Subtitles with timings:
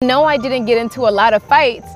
[0.00, 1.88] No, I didn't get into a lot of fights.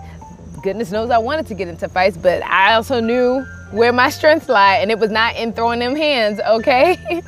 [0.60, 4.48] Goodness knows I wanted to get into fights, but I also knew where my strengths
[4.48, 6.96] lie, and it was not in throwing them hands, okay?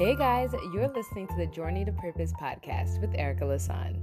[0.00, 3.96] hey guys, you're listening to the Journey to Purpose podcast with Erica Lasan.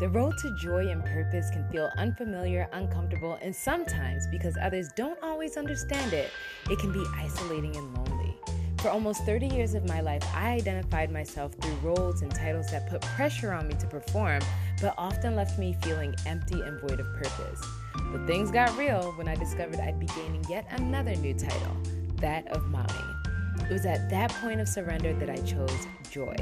[0.00, 5.22] The road to joy and purpose can feel unfamiliar, uncomfortable, and sometimes, because others don't
[5.22, 6.32] always understand it,
[6.68, 8.36] it can be isolating and lonely.
[8.84, 12.86] For almost 30 years of my life, I identified myself through roles and titles that
[12.90, 14.40] put pressure on me to perform,
[14.82, 17.62] but often left me feeling empty and void of purpose.
[18.12, 21.74] But things got real when I discovered I'd be gaining yet another new title,
[22.16, 22.92] that of mommy.
[23.62, 26.36] It was at that point of surrender that I chose joy.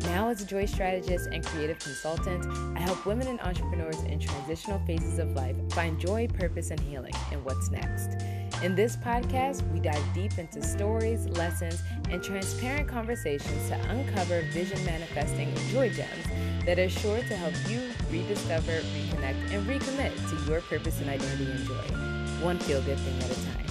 [0.00, 4.78] Now, as a joy strategist and creative consultant, I help women and entrepreneurs in transitional
[4.86, 8.16] phases of life find joy, purpose, and healing in what's next.
[8.62, 14.82] In this podcast, we dive deep into stories, lessons, and transparent conversations to uncover vision
[14.86, 16.24] manifesting joy gems
[16.64, 21.50] that are sure to help you rediscover, reconnect, and recommit to your purpose and identity
[21.50, 23.65] and joy, one feel good thing at a time.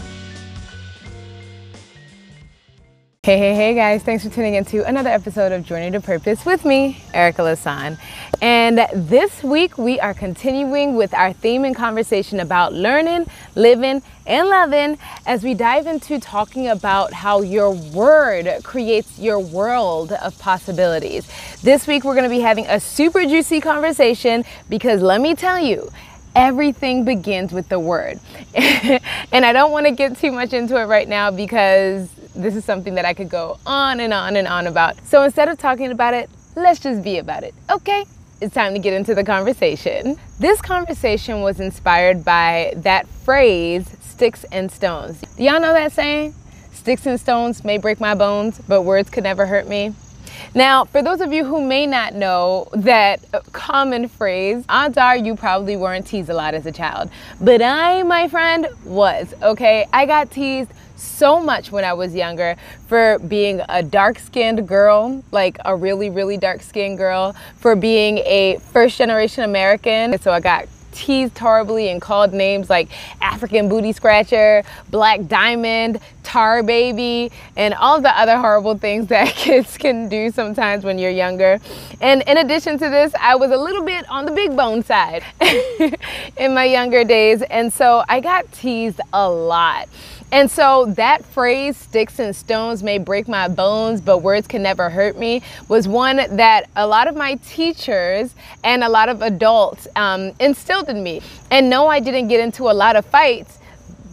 [3.25, 6.63] Hey, hey, hey guys, thanks for tuning into another episode of Journey to Purpose with
[6.63, 7.97] me, Erica Lasan.
[8.39, 14.47] And this week we are continuing with our theme and conversation about learning, living, and
[14.47, 21.27] loving as we dive into talking about how your word creates your world of possibilities.
[21.63, 25.57] This week we're going to be having a super juicy conversation because let me tell
[25.57, 25.91] you,
[26.35, 28.19] everything begins with the word.
[28.53, 32.65] and I don't want to get too much into it right now because this is
[32.65, 34.97] something that I could go on and on and on about.
[35.05, 38.05] So instead of talking about it, let's just be about it, okay?
[38.41, 40.17] It's time to get into the conversation.
[40.39, 45.21] This conversation was inspired by that phrase, sticks and stones.
[45.37, 46.35] Do y'all know that saying?
[46.73, 49.93] Sticks and stones may break my bones, but words could never hurt me.
[50.53, 53.19] Now, for those of you who may not know that
[53.51, 57.09] common phrase, odds are you probably weren't teased a lot as a child.
[57.41, 59.85] But I, my friend, was, okay?
[59.91, 62.55] I got teased so much when I was younger
[62.87, 68.19] for being a dark skinned girl, like a really, really dark skinned girl, for being
[68.19, 70.17] a first generation American.
[70.19, 72.89] So I got teased horribly and called names like
[73.21, 79.77] African booty scratcher, black diamond, tar baby, and all the other horrible things that kids
[79.77, 81.59] can do sometimes when you're younger.
[82.01, 85.23] And in addition to this, I was a little bit on the big bone side
[86.37, 87.41] in my younger days.
[87.43, 89.87] And so I got teased a lot.
[90.35, 94.89] And so that phrase, sticks and stones may break my bones, but words can never
[94.89, 99.87] hurt me, was one that a lot of my teachers and a lot of adults
[99.95, 101.21] um, instilled in me.
[101.51, 103.59] And no, I didn't get into a lot of fights.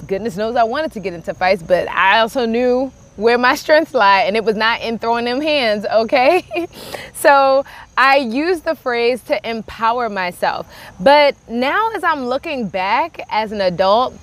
[0.06, 3.92] Goodness knows I wanted to get into fights, but I also knew where my strengths
[3.92, 6.68] lie, and it was not in throwing them hands, okay?
[7.14, 7.64] so
[7.98, 10.72] I use the phrase to empower myself.
[11.00, 14.16] But now, as I'm looking back as an adult,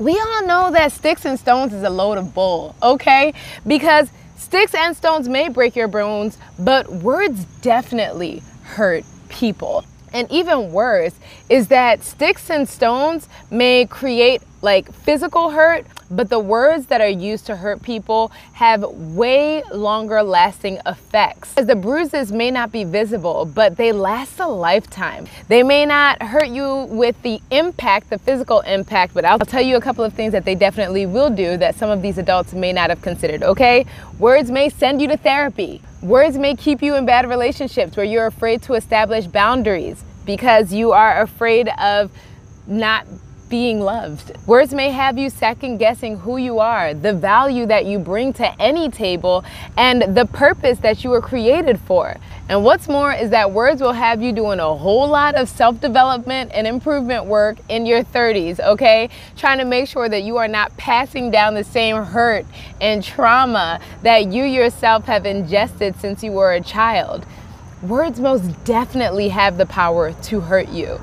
[0.00, 3.34] we all know that sticks and stones is a load of bull, okay?
[3.66, 9.84] Because sticks and stones may break your bones, but words definitely hurt people.
[10.12, 11.14] And even worse
[11.50, 17.08] is that sticks and stones may create like physical hurt, but the words that are
[17.08, 21.54] used to hurt people have way longer lasting effects.
[21.56, 25.26] As the bruises may not be visible, but they last a lifetime.
[25.48, 29.76] They may not hurt you with the impact, the physical impact, but I'll tell you
[29.76, 32.72] a couple of things that they definitely will do that some of these adults may
[32.72, 33.86] not have considered, okay?
[34.18, 35.80] Words may send you to therapy.
[36.02, 40.92] Words may keep you in bad relationships where you're afraid to establish boundaries because you
[40.92, 42.10] are afraid of
[42.66, 43.06] not
[43.50, 44.32] being loved.
[44.46, 48.62] Words may have you second guessing who you are, the value that you bring to
[48.62, 49.44] any table,
[49.76, 52.16] and the purpose that you were created for.
[52.48, 55.80] And what's more is that words will have you doing a whole lot of self
[55.80, 59.10] development and improvement work in your 30s, okay?
[59.36, 62.46] Trying to make sure that you are not passing down the same hurt
[62.80, 67.26] and trauma that you yourself have ingested since you were a child.
[67.82, 71.00] Words most definitely have the power to hurt you.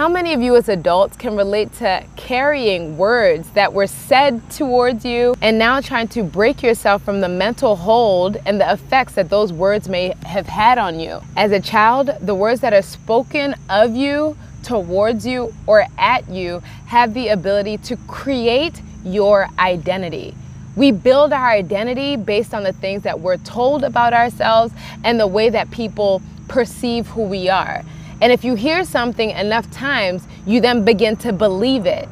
[0.00, 5.04] How many of you as adults can relate to carrying words that were said towards
[5.04, 9.28] you and now trying to break yourself from the mental hold and the effects that
[9.28, 11.20] those words may have had on you?
[11.36, 16.62] As a child, the words that are spoken of you, towards you, or at you
[16.86, 20.34] have the ability to create your identity.
[20.76, 24.72] We build our identity based on the things that we're told about ourselves
[25.04, 27.84] and the way that people perceive who we are.
[28.20, 32.08] And if you hear something enough times, you then begin to believe it.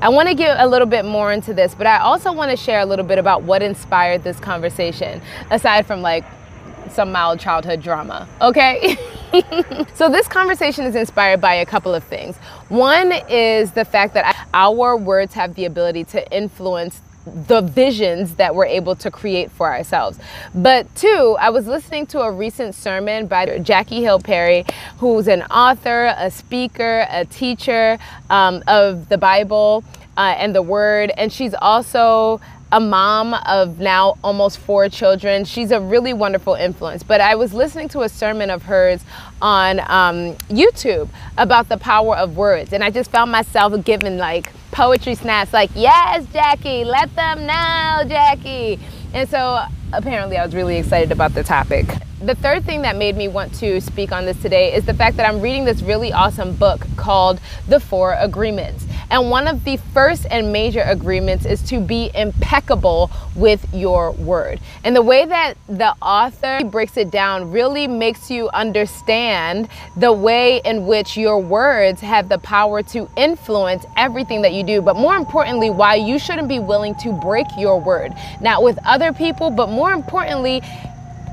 [0.00, 2.56] I want to get a little bit more into this, but I also want to
[2.56, 5.20] share a little bit about what inspired this conversation,
[5.50, 6.24] aside from like
[6.90, 8.96] some mild childhood drama, okay?
[9.94, 12.36] so this conversation is inspired by a couple of things.
[12.68, 18.54] One is the fact that our words have the ability to influence the visions that
[18.54, 20.18] we're able to create for ourselves.
[20.54, 24.64] But two, I was listening to a recent sermon by Jackie Hill Perry,
[24.98, 27.98] who's an author, a speaker, a teacher
[28.30, 29.84] um, of the Bible
[30.16, 32.40] uh, and the Word, and she's also
[32.74, 35.44] a mom of now almost four children.
[35.44, 37.04] She's a really wonderful influence.
[37.04, 39.00] But I was listening to a sermon of hers
[39.40, 44.52] on um, YouTube about the power of words, and I just found myself giving like
[44.72, 48.80] poetry snaps, like, yes, Jackie, let them know, Jackie.
[49.12, 49.60] And so
[49.92, 51.86] apparently I was really excited about the topic.
[52.20, 55.16] The third thing that made me want to speak on this today is the fact
[55.18, 57.38] that I'm reading this really awesome book called
[57.68, 58.84] The Four Agreements.
[59.14, 64.58] And one of the first and major agreements is to be impeccable with your word.
[64.82, 70.60] And the way that the author breaks it down really makes you understand the way
[70.64, 74.82] in which your words have the power to influence everything that you do.
[74.82, 79.12] But more importantly, why you shouldn't be willing to break your word, not with other
[79.12, 80.60] people, but more importantly,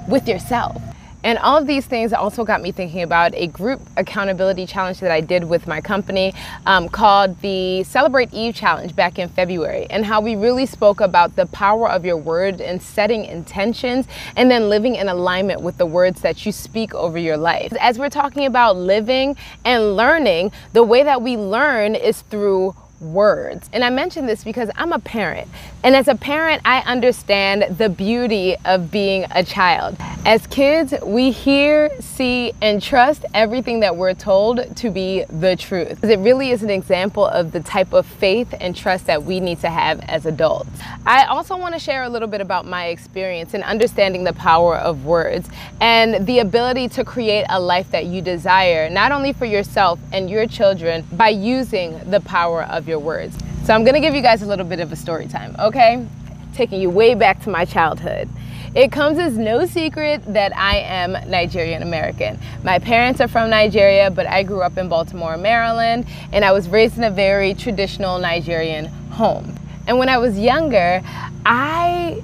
[0.07, 0.79] with yourself.
[1.23, 5.11] And all of these things also got me thinking about a group accountability challenge that
[5.11, 6.33] I did with my company
[6.65, 11.35] um, called the Celebrate Eve Challenge back in February, and how we really spoke about
[11.35, 15.85] the power of your word and setting intentions and then living in alignment with the
[15.85, 17.73] words that you speak over your life.
[17.79, 19.35] As we're talking about living
[19.65, 23.69] and learning, the way that we learn is through words.
[23.73, 25.49] And I mention this because I'm a parent.
[25.83, 29.97] And as a parent, I understand the beauty of being a child.
[30.25, 36.03] As kids, we hear, see, and trust everything that we're told to be the truth.
[36.03, 39.59] It really is an example of the type of faith and trust that we need
[39.61, 40.69] to have as adults.
[41.05, 44.77] I also want to share a little bit about my experience in understanding the power
[44.77, 45.49] of words
[45.79, 50.29] and the ability to create a life that you desire, not only for yourself and
[50.29, 53.37] your children, by using the power of your words.
[53.65, 56.05] So I'm gonna give you guys a little bit of a story time, okay?
[56.53, 58.29] Taking you way back to my childhood.
[58.73, 62.39] It comes as no secret that I am Nigerian American.
[62.63, 66.69] My parents are from Nigeria, but I grew up in Baltimore, Maryland, and I was
[66.69, 69.55] raised in a very traditional Nigerian home.
[69.87, 71.01] And when I was younger,
[71.45, 72.21] I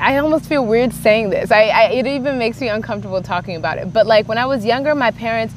[0.00, 1.50] I almost feel weird saying this.
[1.50, 3.92] I, I, it even makes me uncomfortable talking about it.
[3.92, 5.54] But like when I was younger, my parents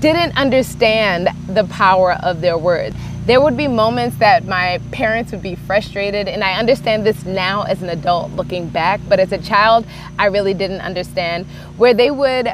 [0.00, 2.96] didn't understand the power of their words.
[3.26, 7.62] There would be moments that my parents would be frustrated, and I understand this now
[7.62, 9.84] as an adult looking back, but as a child,
[10.18, 11.46] I really didn't understand,
[11.76, 12.48] where they would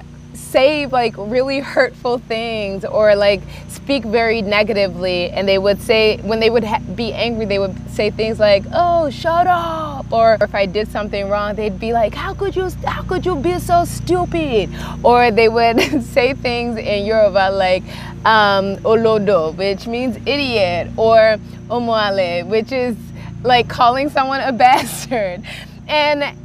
[0.52, 6.40] say like really hurtful things or like speak very negatively and they would say when
[6.40, 6.64] they would
[6.94, 11.28] be angry they would say things like oh shut up or if i did something
[11.28, 14.68] wrong they'd be like how could you how could you be so stupid?
[15.02, 15.80] Or they would
[16.14, 17.82] say things in yoruba like
[18.24, 21.38] um, olodo which means idiot or
[21.68, 22.96] omoale which is
[23.42, 25.42] like calling someone a bastard.
[25.88, 26.36] And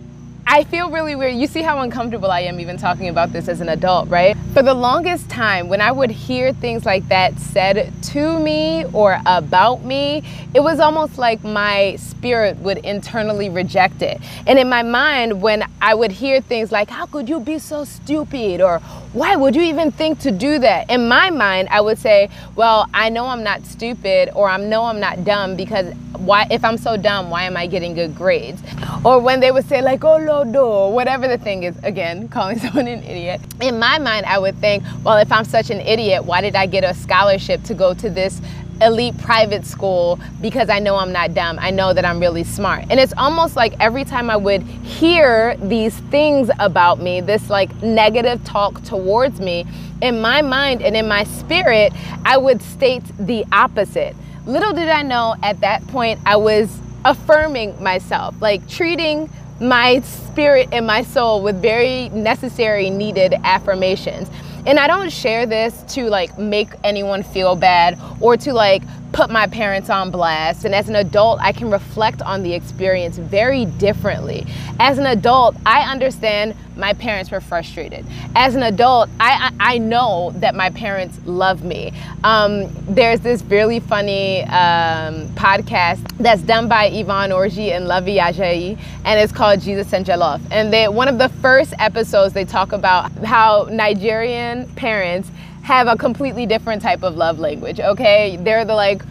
[0.50, 1.36] I feel really weird.
[1.36, 4.38] You see how uncomfortable I am even talking about this as an adult, right?
[4.54, 9.20] For the longest time, when I would hear things like that said to me or
[9.26, 10.24] about me,
[10.54, 14.22] it was almost like my spirit would internally reject it.
[14.48, 17.84] And in my mind, when I would hear things like, How could you be so
[17.84, 18.62] stupid?
[18.62, 18.82] or
[19.18, 20.92] Why would you even think to do that?
[20.92, 24.84] In my mind, I would say, Well, I know I'm not stupid or I know
[24.84, 28.62] I'm not dumb because why if I'm so dumb, why am I getting good grades?
[29.04, 32.60] Or when they would say like, oh lodo, oh, whatever the thing is, again, calling
[32.60, 33.42] someone an idiot.
[33.60, 36.68] In my mind, I would think, well, if I'm such an idiot, why did I
[36.68, 38.40] get a scholarship to go to this
[38.82, 41.58] elite private school because I know I'm not dumb.
[41.60, 42.86] I know that I'm really smart.
[42.90, 47.74] And it's almost like every time I would hear these things about me, this like
[47.82, 49.66] negative talk towards me,
[50.02, 51.92] in my mind and in my spirit,
[52.24, 54.16] I would state the opposite.
[54.46, 59.30] Little did I know at that point I was affirming myself, like treating
[59.60, 64.30] my spirit and my soul with very necessary, needed affirmations.
[64.68, 69.30] And I don't share this to like make anyone feel bad or to like put
[69.30, 70.66] my parents on blast.
[70.66, 74.46] And as an adult, I can reflect on the experience very differently.
[74.80, 78.06] As an adult, I understand my parents were frustrated.
[78.36, 81.92] As an adult, I, I, know that my parents love me.
[82.24, 88.78] Um, there's this really funny um, podcast that's done by Yvonne Orji and Luvvie Ajayi,
[89.06, 90.42] and it's called Jesus and Jollof.
[90.52, 95.32] And they, one of the first episodes, they talk about how Nigerian parents
[95.68, 98.38] have a completely different type of love language, okay?
[98.40, 99.02] They're the like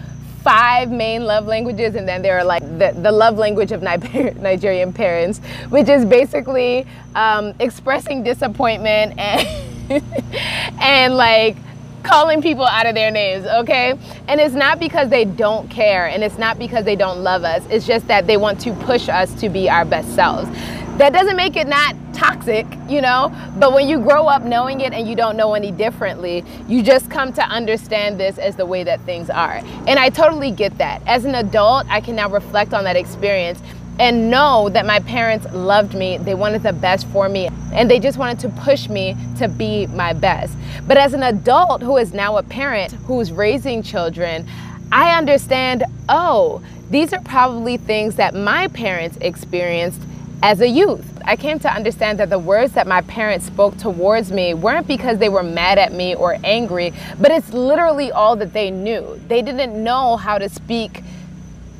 [0.43, 4.91] five main love languages, and then there are like the, the love language of Nigerian
[4.91, 9.47] parents, which is basically um, expressing disappointment and
[10.81, 11.59] and like
[12.03, 13.91] calling people out of their names, okay?
[14.27, 17.67] And it's not because they don't care and it's not because they don't love us.
[17.69, 20.49] It's just that they want to push us to be our best selves.
[20.99, 23.31] That doesn't make it not toxic, you know?
[23.59, 27.11] But when you grow up knowing it and you don't know any differently, you just
[27.11, 29.61] come to understand this as the way that things are.
[29.87, 31.03] And I totally get that.
[31.07, 33.61] As an adult, I can now reflect on that experience
[33.99, 37.99] and know that my parents loved me, they wanted the best for me, and they
[37.99, 40.57] just wanted to push me to be my best.
[40.87, 44.47] But as an adult who is now a parent who's raising children,
[44.91, 50.01] I understand, oh, these are probably things that my parents experienced
[50.43, 51.05] as a youth.
[51.25, 55.19] I came to understand that the words that my parents spoke towards me weren't because
[55.19, 59.21] they were mad at me or angry, but it's literally all that they knew.
[59.27, 61.03] They didn't know how to speak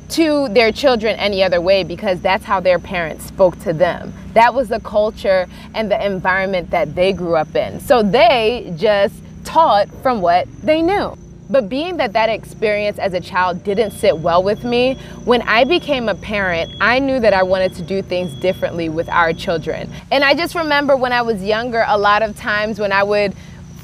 [0.09, 4.13] to their children any other way because that's how their parents spoke to them.
[4.33, 7.79] That was the culture and the environment that they grew up in.
[7.79, 11.17] So they just taught from what they knew.
[11.49, 15.63] But being that that experience as a child didn't sit well with me, when I
[15.63, 19.89] became a parent, I knew that I wanted to do things differently with our children.
[20.11, 23.33] And I just remember when I was younger, a lot of times when I would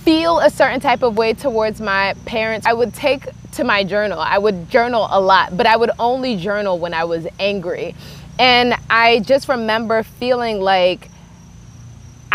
[0.04, 4.20] feel a certain type of way towards my parents, I would take to my journal.
[4.20, 7.96] I would journal a lot, but I would only journal when I was angry.
[8.38, 11.08] And I just remember feeling like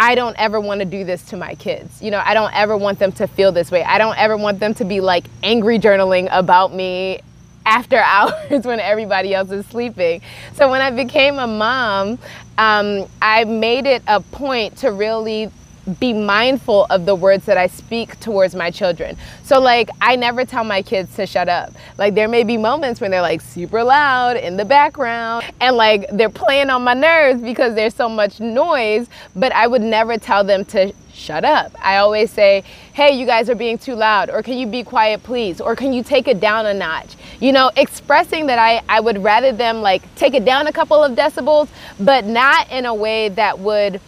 [0.01, 2.01] I don't ever want to do this to my kids.
[2.01, 3.83] You know, I don't ever want them to feel this way.
[3.83, 7.19] I don't ever want them to be like angry journaling about me
[7.67, 10.23] after hours when everybody else is sleeping.
[10.55, 12.21] So when I became a mom,
[12.59, 15.51] um, I made it a point to really
[15.89, 19.17] be mindful of the words that I speak towards my children.
[19.43, 21.73] So, like, I never tell my kids to shut up.
[21.97, 26.07] Like, there may be moments when they're like super loud in the background and like
[26.13, 30.45] they're playing on my nerves because there's so much noise, but I would never tell
[30.45, 31.73] them to shut up.
[31.83, 35.23] I always say, hey, you guys are being too loud, or can you be quiet,
[35.23, 35.61] please?
[35.61, 37.17] Or can you take it down a notch?
[37.41, 41.03] You know, expressing that I, I would rather them like take it down a couple
[41.03, 41.69] of decibels,
[41.99, 44.01] but not in a way that would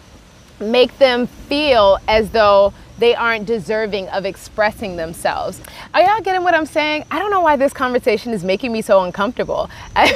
[0.59, 5.59] make them feel as though they aren't deserving of expressing themselves.
[5.93, 7.03] Are y'all getting what I'm saying?
[7.11, 9.69] I don't know why this conversation is making me so uncomfortable.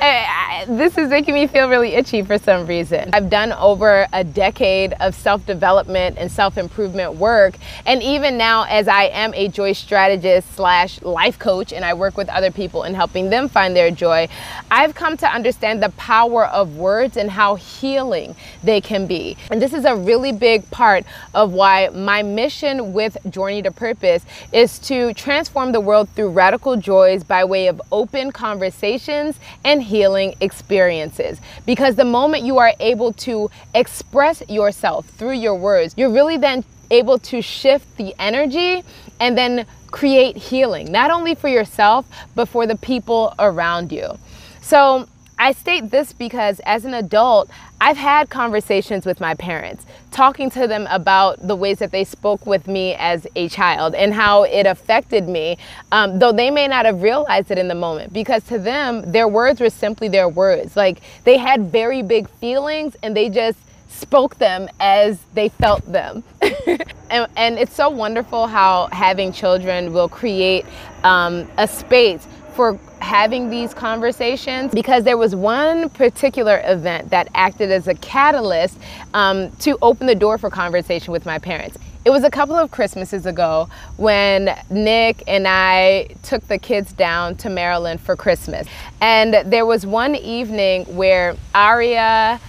[0.00, 3.08] Eh, this is making me feel really itchy for some reason.
[3.14, 7.54] I've done over a decade of self-development and self-improvement work.
[7.86, 12.18] And even now, as I am a joy strategist slash life coach, and I work
[12.18, 14.28] with other people in helping them find their joy,
[14.70, 19.38] I've come to understand the power of words and how healing they can be.
[19.50, 23.70] And this is a really big part of of why my mission with Journey to
[23.70, 29.82] Purpose is to transform the world through radical joys by way of open conversations and
[29.82, 31.38] healing experiences.
[31.66, 36.64] Because the moment you are able to express yourself through your words, you're really then
[36.90, 38.82] able to shift the energy
[39.20, 44.18] and then create healing, not only for yourself, but for the people around you.
[44.62, 45.06] So,
[45.38, 47.50] I state this because as an adult,
[47.80, 52.46] I've had conversations with my parents, talking to them about the ways that they spoke
[52.46, 55.58] with me as a child and how it affected me,
[55.92, 59.28] um, though they may not have realized it in the moment, because to them, their
[59.28, 60.76] words were simply their words.
[60.76, 66.22] Like they had very big feelings and they just spoke them as they felt them.
[67.10, 70.64] and, and, it's so wonderful how having children will create
[71.04, 77.70] um, a space for having these conversations because there was one particular event that acted
[77.70, 78.78] as a catalyst
[79.12, 81.76] um, to open the door for conversation with my parents.
[82.04, 87.36] It was a couple of Christmases ago when Nick and I took the kids down
[87.36, 88.66] to Maryland for Christmas.
[89.00, 92.40] And there was one evening where Aria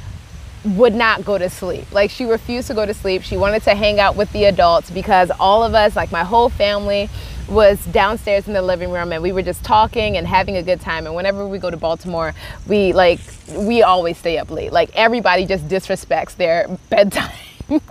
[0.66, 1.90] would not go to sleep.
[1.92, 3.22] Like she refused to go to sleep.
[3.22, 6.50] She wanted to hang out with the adults because all of us, like my whole
[6.50, 7.10] family,
[7.48, 10.82] was downstairs in the living room and we were just talking and having a good
[10.82, 11.06] time.
[11.06, 12.34] And whenever we go to Baltimore,
[12.68, 13.20] we like,
[13.56, 14.72] we always stay up late.
[14.72, 17.32] Like everybody just disrespects their bedtime.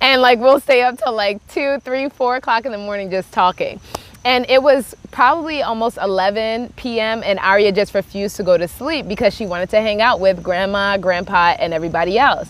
[0.00, 3.32] and like we'll stay up till like two, three, four o'clock in the morning just
[3.32, 3.80] talking.
[4.24, 7.22] And it was probably almost 11 p.m.
[7.24, 10.42] and Aria just refused to go to sleep because she wanted to hang out with
[10.42, 12.48] grandma, grandpa, and everybody else.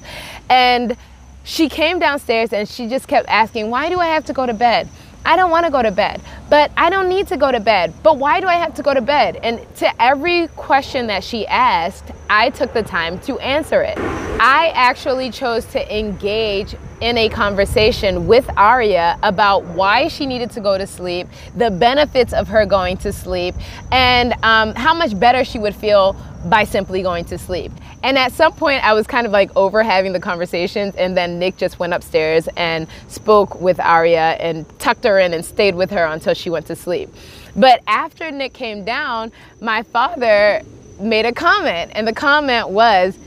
[0.49, 0.97] And
[1.43, 4.55] she came downstairs and she just kept asking, Why do I have to go to
[4.55, 4.89] bed?
[5.25, 6.23] I don't want to go to bed,
[6.55, 7.93] but I don't need to go to bed.
[8.05, 9.41] But why do I have to go to bed?
[9.43, 13.99] And to every question that she asked, I took the time to answer it.
[13.99, 20.61] I actually chose to engage in a conversation with Aria about why she needed to
[20.61, 23.57] go to sleep, the benefits of her going to sleep,
[23.91, 27.73] and um, how much better she would feel by simply going to sleep.
[28.03, 31.39] And at some point, I was kind of like over having the conversations, and then
[31.39, 35.91] Nick just went upstairs and spoke with Aria and tucked her in and stayed with
[35.91, 37.09] her until she went to sleep.
[37.57, 40.63] But after Nick came down, my father
[41.01, 43.19] made a comment, and the comment was,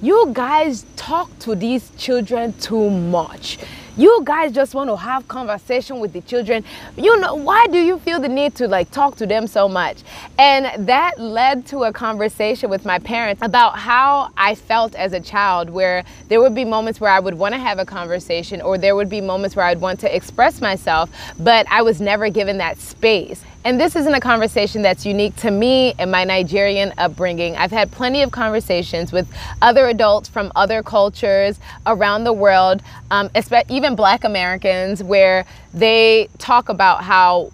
[0.00, 3.58] You guys talk to these children too much
[3.96, 6.64] you guys just want to have conversation with the children.
[6.96, 9.98] You know why do you feel the need to like talk to them so much?
[10.38, 15.20] And that led to a conversation with my parents about how i felt as a
[15.20, 18.78] child where there would be moments where i would want to have a conversation or
[18.78, 22.58] there would be moments where i'd want to express myself but i was never given
[22.58, 27.56] that space and this isn't a conversation that's unique to me and my Nigerian upbringing.
[27.56, 33.30] I've had plenty of conversations with other adults from other cultures around the world, um,
[33.68, 37.52] even black Americans, where they talk about how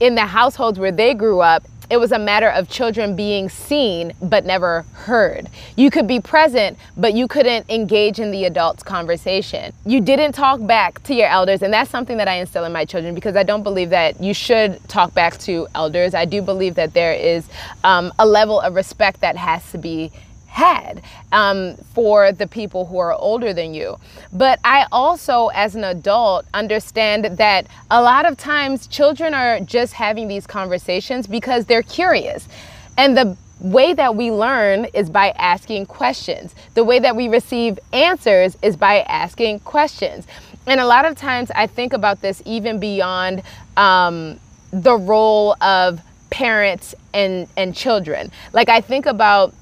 [0.00, 4.12] in the households where they grew up, it was a matter of children being seen
[4.20, 5.48] but never heard.
[5.76, 9.72] You could be present, but you couldn't engage in the adult's conversation.
[9.86, 12.84] You didn't talk back to your elders, and that's something that I instill in my
[12.84, 16.14] children because I don't believe that you should talk back to elders.
[16.14, 17.48] I do believe that there is
[17.84, 20.12] um, a level of respect that has to be
[20.58, 23.96] had um, for the people who are older than you.
[24.32, 29.92] But I also, as an adult, understand that a lot of times children are just
[29.92, 32.48] having these conversations because they're curious.
[32.96, 36.54] And the way that we learn is by asking questions.
[36.74, 40.26] The way that we receive answers is by asking questions.
[40.66, 43.42] And a lot of times I think about this even beyond
[43.76, 44.40] um,
[44.72, 46.00] the role of
[46.30, 48.30] parents and, and children.
[48.52, 49.54] Like I think about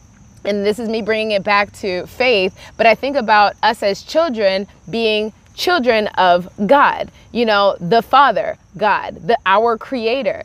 [0.47, 4.03] and this is me bringing it back to faith, but I think about us as
[4.03, 10.45] children being children of God, you know, the Father, God, the our creator.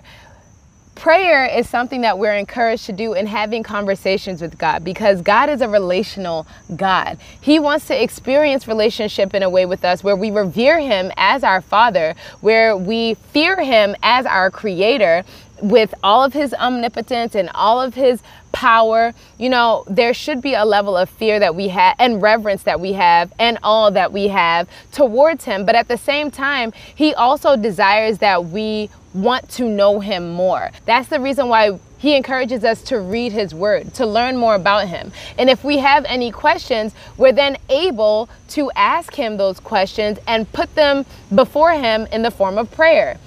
[0.96, 5.50] Prayer is something that we're encouraged to do in having conversations with God because God
[5.50, 7.18] is a relational God.
[7.42, 11.44] He wants to experience relationship in a way with us where we revere him as
[11.44, 15.24] our father, where we fear him as our creator,
[15.62, 18.22] with all of his omnipotence and all of his
[18.62, 22.62] power, you know, there should be a level of fear that we have and reverence
[22.62, 25.66] that we have and all that we have towards him.
[25.66, 30.70] But at the same time, he also desires that we want to know him more.
[30.86, 34.88] That's the reason why he encourages us to read his word, to learn more about
[34.88, 35.12] him.
[35.40, 40.52] And if we have any questions, we're then able to ask him those questions and
[40.54, 43.18] put them before him in the form of prayer.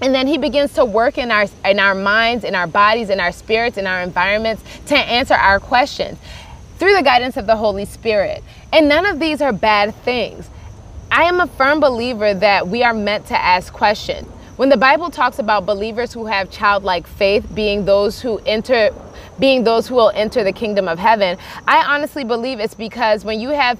[0.00, 3.20] And then he begins to work in our in our minds, in our bodies, in
[3.20, 6.18] our spirits, in our environments to answer our questions
[6.78, 8.42] through the guidance of the Holy Spirit.
[8.72, 10.48] And none of these are bad things.
[11.10, 14.28] I am a firm believer that we are meant to ask questions.
[14.56, 18.90] When the Bible talks about believers who have childlike faith being those who enter
[19.38, 23.38] being those who will enter the kingdom of heaven, I honestly believe it's because when
[23.38, 23.78] you have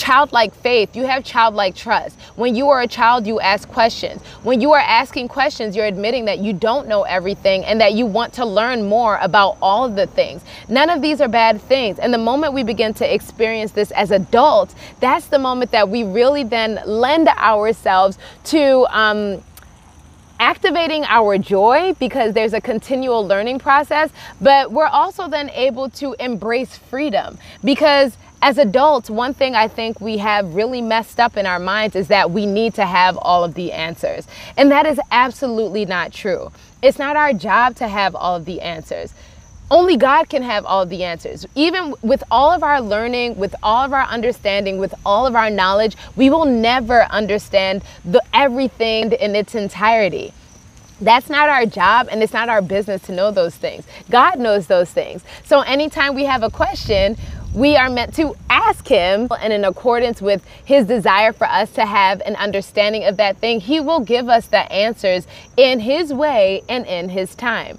[0.00, 2.18] childlike faith, you have childlike trust.
[2.34, 4.22] When you are a child, you ask questions.
[4.42, 8.06] When you are asking questions, you're admitting that you don't know everything and that you
[8.06, 10.42] want to learn more about all the things.
[10.70, 11.98] None of these are bad things.
[11.98, 16.02] And the moment we begin to experience this as adults, that's the moment that we
[16.02, 19.42] really then lend ourselves to um,
[20.40, 26.16] activating our joy because there's a continual learning process, but we're also then able to
[26.18, 31.44] embrace freedom because as adults, one thing I think we have really messed up in
[31.44, 34.26] our minds is that we need to have all of the answers.
[34.56, 36.50] And that is absolutely not true.
[36.82, 39.12] It's not our job to have all of the answers.
[39.70, 41.46] Only God can have all the answers.
[41.54, 45.48] Even with all of our learning, with all of our understanding, with all of our
[45.48, 50.32] knowledge, we will never understand the everything in its entirety.
[51.00, 53.86] That's not our job and it's not our business to know those things.
[54.10, 55.22] God knows those things.
[55.44, 57.16] So anytime we have a question,
[57.54, 61.86] we are meant to ask him and in accordance with his desire for us to
[61.86, 66.62] have an understanding of that thing he will give us the answers in his way
[66.68, 67.78] and in his time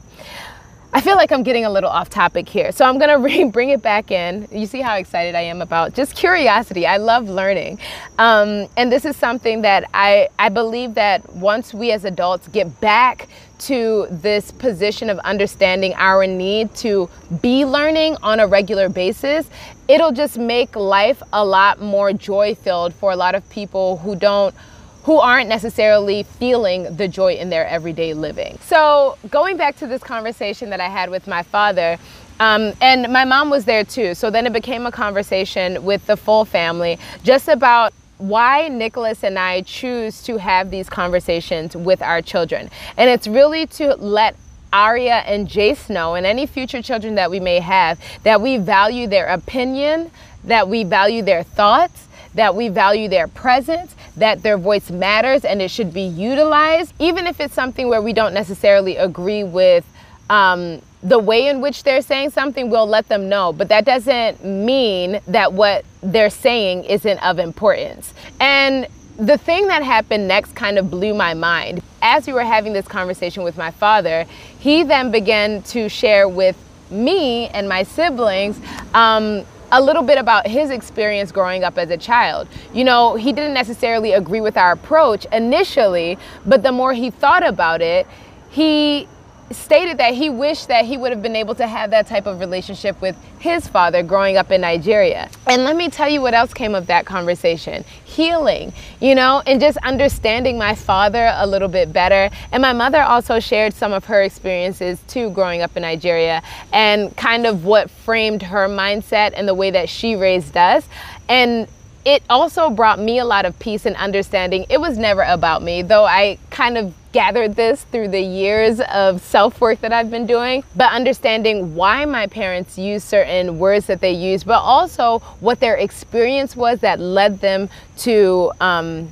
[0.93, 2.71] I feel like I'm getting a little off topic here.
[2.73, 3.09] So I'm going
[3.43, 4.47] to bring it back in.
[4.51, 6.85] You see how excited I am about just curiosity.
[6.85, 7.79] I love learning.
[8.17, 12.81] Um, and this is something that I, I believe that once we as adults get
[12.81, 17.09] back to this position of understanding our need to
[17.41, 19.47] be learning on a regular basis,
[19.87, 24.15] it'll just make life a lot more joy filled for a lot of people who
[24.15, 24.53] don't
[25.03, 28.57] who aren't necessarily feeling the joy in their everyday living.
[28.65, 31.97] So, going back to this conversation that I had with my father,
[32.39, 34.15] um, and my mom was there too.
[34.15, 39.37] So then it became a conversation with the full family just about why Nicholas and
[39.37, 42.71] I choose to have these conversations with our children.
[42.97, 44.35] And it's really to let
[44.73, 49.05] Aria and Jace know, and any future children that we may have, that we value
[49.05, 50.09] their opinion,
[50.45, 55.61] that we value their thoughts, that we value their presence, that their voice matters and
[55.61, 59.85] it should be utilized, even if it's something where we don't necessarily agree with
[60.29, 63.51] um, the way in which they're saying something, we'll let them know.
[63.51, 68.13] But that doesn't mean that what they're saying isn't of importance.
[68.39, 71.81] And the thing that happened next kind of blew my mind.
[72.01, 74.25] As we were having this conversation with my father,
[74.59, 76.57] he then began to share with
[76.89, 78.59] me and my siblings
[78.93, 82.47] um, a little bit about his experience growing up as a child.
[82.73, 87.45] You know, he didn't necessarily agree with our approach initially, but the more he thought
[87.45, 88.07] about it,
[88.49, 89.07] he
[89.51, 92.39] stated that he wished that he would have been able to have that type of
[92.39, 95.29] relationship with his father growing up in Nigeria.
[95.47, 97.83] And let me tell you what else came of that conversation
[98.21, 102.29] healing, you know, and just understanding my father a little bit better.
[102.51, 107.17] And my mother also shared some of her experiences too growing up in Nigeria and
[107.17, 110.87] kind of what framed her mindset and the way that she raised us.
[111.29, 111.67] And
[112.05, 114.67] it also brought me a lot of peace and understanding.
[114.69, 119.21] It was never about me, though I kind of gathered this through the years of
[119.21, 124.01] self work that I've been doing, but understanding why my parents use certain words that
[124.01, 127.69] they use, but also what their experience was that led them
[127.99, 129.09] to um,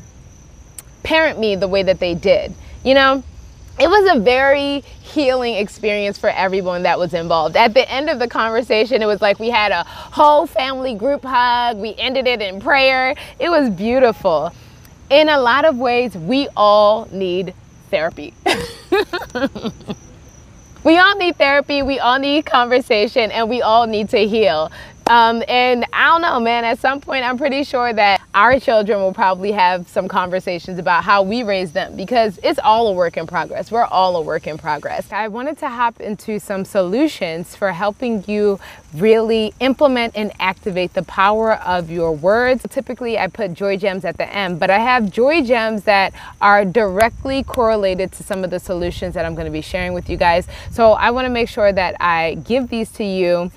[1.04, 2.54] parent me the way that they did.
[2.84, 3.24] You know,
[3.80, 7.56] it was a very healing experience for everyone that was involved.
[7.56, 11.24] At the end of the conversation, it was like we had a whole family group
[11.24, 11.78] hug.
[11.78, 13.16] We ended it in prayer.
[13.40, 14.54] It was beautiful.
[15.10, 17.54] In a lot of ways, we all need
[17.90, 18.34] therapy.
[20.84, 24.72] we all need therapy, we all need conversation, and we all need to heal.
[25.10, 29.00] Um, and I don't know, man, at some point, I'm pretty sure that our children
[29.00, 33.18] will probably have some conversations about how we raise them because it's all a work
[33.18, 33.72] in progress.
[33.72, 35.12] We're all a work in progress.
[35.12, 38.60] I wanted to hop into some solutions for helping you
[38.94, 42.64] really implement and activate the power of your words.
[42.70, 46.64] Typically, I put joy gems at the end, but I have joy gems that are
[46.64, 50.18] directly correlated to some of the solutions that I'm going to be sharing with you
[50.18, 50.46] guys.
[50.70, 53.52] So I want to make sure that I give these to you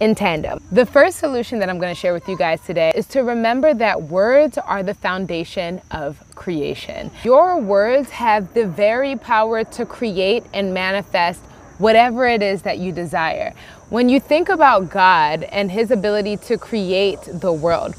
[0.00, 0.60] in tandem.
[0.72, 3.74] The first solution that I'm going to share with you guys today is to remember
[3.74, 7.10] that words are the foundation of creation.
[7.22, 11.40] Your words have the very power to create and manifest
[11.78, 13.54] whatever it is that you desire.
[13.90, 17.94] When you think about God and his ability to create the world,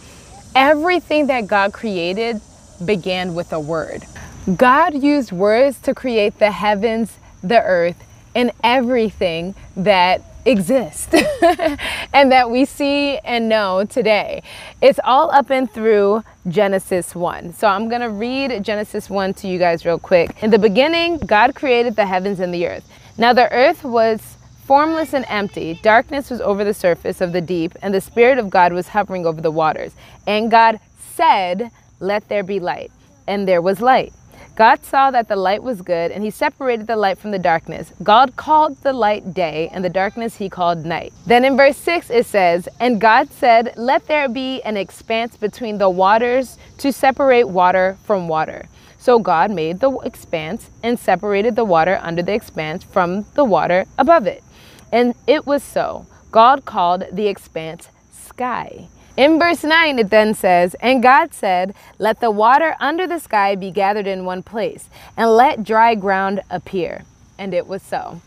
[0.55, 2.41] everything that God created
[2.84, 4.03] began with a word.
[4.55, 8.01] God used words to create the heavens, the earth,
[8.36, 11.13] and everything that exist
[12.13, 14.43] and that we see and know today.
[14.81, 17.53] It's all up and through Genesis 1.
[17.53, 20.43] So I'm going to read Genesis 1 to you guys real quick.
[20.43, 22.88] In the beginning, God created the heavens and the earth.
[23.17, 25.79] Now the earth was formless and empty.
[25.81, 29.25] Darkness was over the surface of the deep, and the Spirit of God was hovering
[29.25, 29.93] over the waters.
[30.27, 30.79] And God
[31.13, 32.91] said, Let there be light.
[33.27, 34.13] And there was light.
[34.56, 37.91] God saw that the light was good, and he separated the light from the darkness.
[38.02, 41.12] God called the light day, and the darkness he called night.
[41.26, 45.78] Then in verse 6 it says, And God said, Let there be an expanse between
[45.78, 48.70] the waters to separate water from water.
[48.98, 53.86] So God made the expanse and separated the water under the expanse from the water
[53.98, 54.41] above it.
[54.89, 56.08] And it was so.
[56.32, 58.88] God called the expanse sky.
[59.17, 63.56] In verse 9, it then says, And God said, Let the water under the sky
[63.56, 67.06] be gathered in one place, and let dry ground appear.
[67.38, 68.21] And it was so.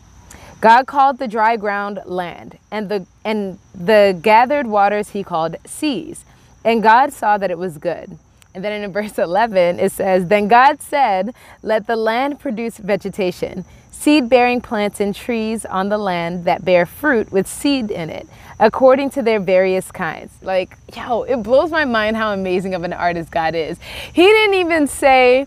[0.60, 6.24] God called the dry ground land, and the, and the gathered waters he called seas.
[6.64, 8.18] And God saw that it was good.
[8.54, 13.66] And then in verse 11, it says, Then God said, Let the land produce vegetation
[13.98, 18.28] seed bearing plants and trees on the land that bear fruit with seed in it,
[18.60, 20.32] according to their various kinds.
[20.42, 23.78] Like, yo, it blows my mind how amazing of an artist God is.
[24.12, 25.46] He didn't even say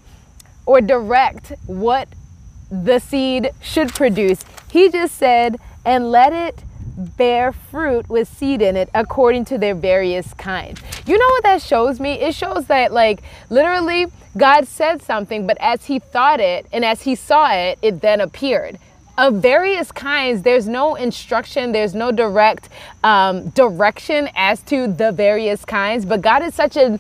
[0.65, 2.07] or direct what
[2.71, 6.63] the seed should produce, He just said, and let it
[7.17, 10.81] bear fruit with seed in it according to their various kinds.
[11.05, 12.13] You know what that shows me?
[12.13, 14.05] It shows that, like, literally,
[14.37, 18.21] God said something, but as he thought it and as he saw it, it then
[18.21, 18.77] appeared.
[19.21, 22.69] Of various kinds, there's no instruction, there's no direct
[23.03, 26.99] um, direction as to the various kinds, but God is such an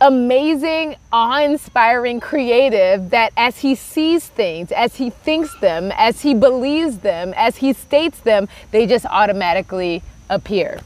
[0.00, 6.32] amazing, awe inspiring creative that as he sees things, as he thinks them, as he
[6.32, 10.80] believes them, as he states them, they just automatically appear.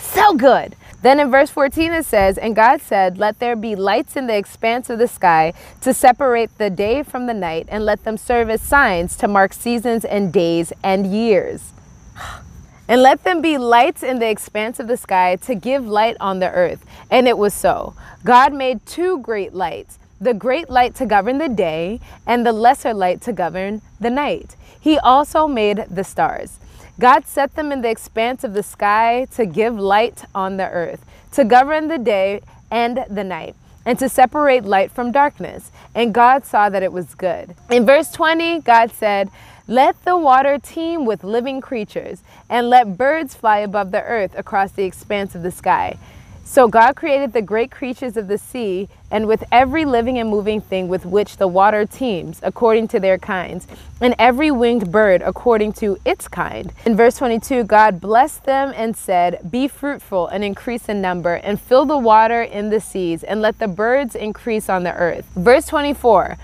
[0.00, 0.76] So good.
[1.04, 4.38] Then in verse 14 it says, And God said, Let there be lights in the
[4.38, 8.48] expanse of the sky to separate the day from the night, and let them serve
[8.48, 11.72] as signs to mark seasons and days and years.
[12.86, 16.40] And let them be lights in the expanse of the sky to give light on
[16.40, 16.84] the earth.
[17.10, 17.94] And it was so.
[18.26, 22.94] God made two great lights the great light to govern the day, and the lesser
[22.94, 24.56] light to govern the night.
[24.80, 26.58] He also made the stars.
[27.00, 31.04] God set them in the expanse of the sky to give light on the earth,
[31.32, 35.72] to govern the day and the night, and to separate light from darkness.
[35.94, 37.54] And God saw that it was good.
[37.70, 39.28] In verse 20, God said,
[39.66, 44.70] Let the water teem with living creatures, and let birds fly above the earth across
[44.70, 45.98] the expanse of the sky.
[46.46, 50.60] So God created the great creatures of the sea, and with every living and moving
[50.60, 53.66] thing with which the water teems, according to their kinds,
[54.00, 56.70] and every winged bird according to its kind.
[56.84, 61.58] In verse 22, God blessed them and said, Be fruitful and increase in number, and
[61.58, 65.24] fill the water in the seas, and let the birds increase on the earth.
[65.34, 66.36] Verse 24,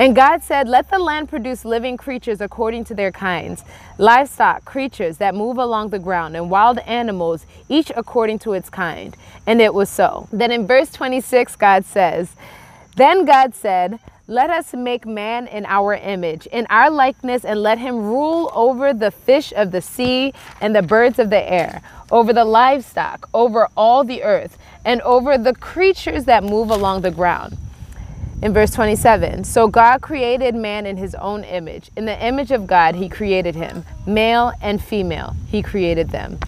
[0.00, 3.64] and God said, Let the land produce living creatures according to their kinds,
[3.98, 9.14] livestock, creatures that move along the ground, and wild animals, each according to its kind.
[9.46, 10.26] And it was so.
[10.32, 12.30] Then in verse 26, God says,
[12.96, 17.78] Then God said, let us make man in our image, in our likeness, and let
[17.78, 21.82] him rule over the fish of the sea and the birds of the air,
[22.12, 27.10] over the livestock, over all the earth, and over the creatures that move along the
[27.10, 27.58] ground
[28.42, 29.44] in verse 27.
[29.44, 31.90] So God created man in his own image.
[31.96, 33.84] In the image of God, he created him.
[34.06, 36.38] Male and female, he created them.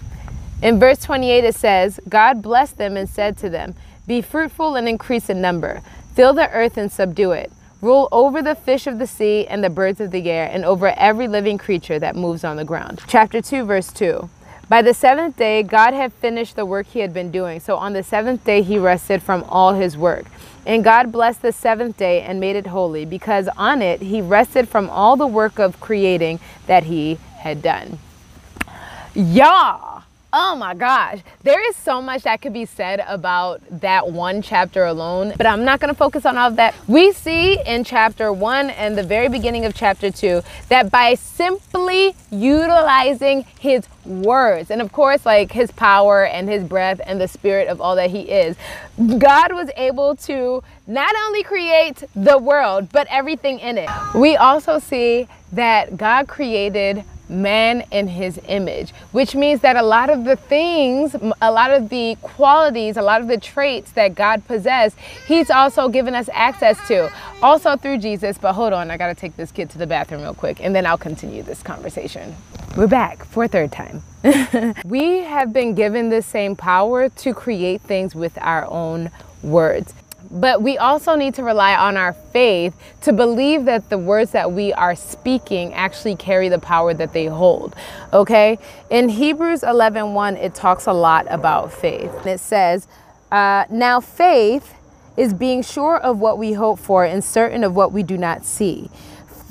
[0.61, 3.75] In verse 28, it says, God blessed them and said to them,
[4.07, 5.81] Be fruitful and increase in number,
[6.15, 7.51] fill the earth and subdue it.
[7.81, 10.87] Rule over the fish of the sea and the birds of the air, and over
[10.97, 13.01] every living creature that moves on the ground.
[13.07, 14.29] Chapter 2, verse 2.
[14.69, 17.59] By the seventh day, God had finished the work he had been doing.
[17.59, 20.27] So on the seventh day, he rested from all his work.
[20.65, 24.69] And God blessed the seventh day and made it holy, because on it he rested
[24.69, 27.99] from all the work of creating that he had done.
[29.13, 30.01] Yeah.
[30.35, 34.83] Oh my gosh, there is so much that could be said about that one chapter
[34.83, 36.73] alone, but I'm not to focus on all of that.
[36.87, 42.15] We see in chapter one and the very beginning of chapter two that by simply
[42.31, 47.67] utilizing his words, and of course, like his power and his breath and the spirit
[47.67, 48.57] of all that he is,
[48.97, 53.89] God was able to not only create the world, but everything in it.
[54.15, 60.09] We also see that God created man in his image, which means that a lot
[60.09, 64.45] of the things, a lot of the qualities, a lot of the traits that God
[64.47, 68.37] possessed, he's also given us access to, also through Jesus.
[68.37, 70.75] But hold on, I got to take this kid to the bathroom real quick, and
[70.75, 72.35] then I'll continue this conversation.
[72.77, 74.03] We're back for a third time.
[74.85, 79.11] we have been given the same power to create things with our own
[79.43, 79.93] words.
[80.33, 84.51] But we also need to rely on our faith to believe that the words that
[84.51, 87.75] we are speaking actually carry the power that they hold.
[88.11, 88.57] Okay?
[88.89, 92.25] In Hebrews 11 1, it talks a lot about faith.
[92.25, 92.87] It says,
[93.31, 94.73] uh, Now faith
[95.15, 98.43] is being sure of what we hope for and certain of what we do not
[98.43, 98.89] see.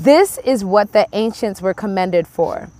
[0.00, 2.70] This is what the ancients were commended for.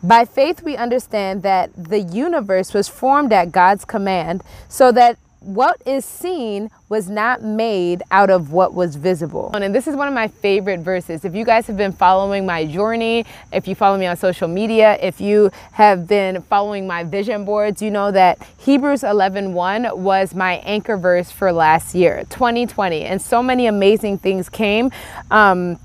[0.00, 5.80] By faith, we understand that the universe was formed at God's command so that what
[5.86, 9.50] is seen was not made out of what was visible.
[9.54, 11.24] And this is one of my favorite verses.
[11.24, 14.98] If you guys have been following my journey, if you follow me on social media,
[15.00, 20.54] if you have been following my vision boards, you know that Hebrews 11:1 was my
[20.58, 23.04] anchor verse for last year, 2020.
[23.04, 24.90] And so many amazing things came
[25.30, 25.78] um,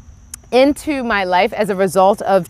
[0.51, 2.47] into my life as a result of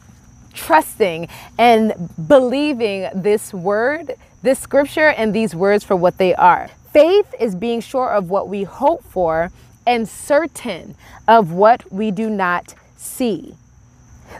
[0.53, 1.93] trusting and
[2.27, 6.69] believing this word, this scripture, and these words for what they are.
[6.93, 9.51] Faith is being sure of what we hope for
[9.86, 10.95] and certain
[11.27, 13.56] of what we do not see.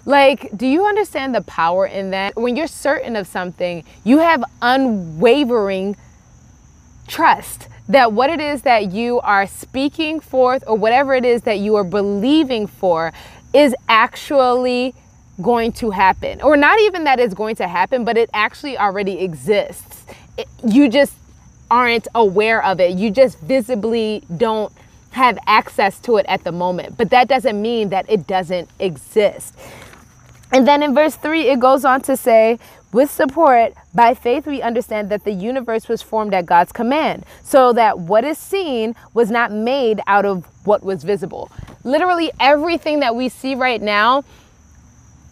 [0.06, 2.36] Like, do you understand the power in that?
[2.36, 5.96] When you're certain of something, you have unwavering
[7.08, 11.60] trust that what it is that you are speaking forth or whatever it is that
[11.60, 13.12] you are believing for
[13.54, 14.96] is actually
[15.42, 16.42] going to happen.
[16.42, 20.06] Or not even that it's going to happen, but it actually already exists.
[20.38, 21.13] It, you just
[21.74, 22.96] aren't aware of it.
[22.96, 24.72] You just visibly don't
[25.10, 26.98] have access to it at the moment.
[26.98, 29.58] But that doesn't mean that it doesn't exist.
[30.52, 32.60] And then in verse 3, it goes on to say,
[32.92, 37.74] with support, by faith we understand that the universe was formed at God's command, so
[37.74, 41.50] that what is seen was not made out of what was visible.
[41.84, 44.24] Literally everything that we see right now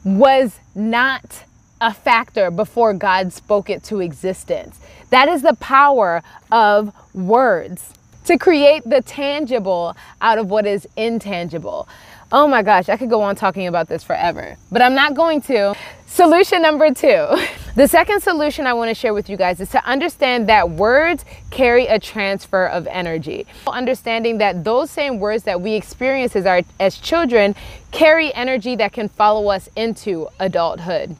[0.03, 1.43] was not
[1.81, 4.79] a factor before God spoke it to existence.
[5.09, 7.93] That is the power of words
[8.25, 11.89] to create the tangible out of what is intangible.
[12.31, 15.41] Oh my gosh, I could go on talking about this forever, but I'm not going
[15.41, 15.75] to.
[16.07, 17.27] Solution number two.
[17.73, 21.23] The second solution I want to share with you guys is to understand that words
[21.51, 23.47] carry a transfer of energy.
[23.65, 27.55] Understanding that those same words that we experience as, our, as children
[27.91, 31.15] carry energy that can follow us into adulthood.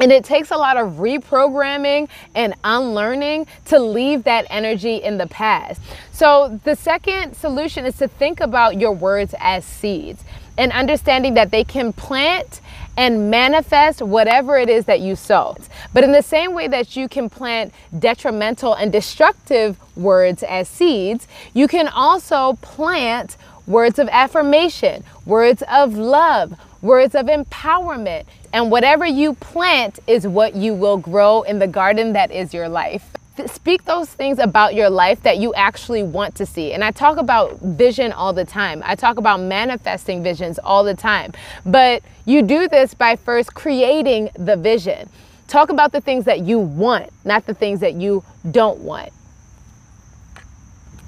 [0.00, 5.26] And it takes a lot of reprogramming and unlearning to leave that energy in the
[5.26, 5.80] past.
[6.12, 10.24] So, the second solution is to think about your words as seeds
[10.58, 12.60] and understanding that they can plant
[12.96, 15.56] and manifest whatever it is that you sow.
[15.94, 21.26] But in the same way that you can plant detrimental and destructive words as seeds,
[21.54, 23.36] you can also plant
[23.66, 28.24] words of affirmation, words of love, words of empowerment.
[28.52, 32.68] And whatever you plant is what you will grow in the garden that is your
[32.68, 33.04] life
[33.48, 36.72] speak those things about your life that you actually want to see.
[36.72, 38.82] And I talk about vision all the time.
[38.84, 41.32] I talk about manifesting visions all the time.
[41.64, 45.08] But you do this by first creating the vision.
[45.48, 49.12] Talk about the things that you want, not the things that you don't want.